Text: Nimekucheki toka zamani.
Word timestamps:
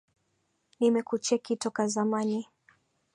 Nimekucheki 0.79 1.53
toka 1.61 1.83
zamani. 1.93 2.39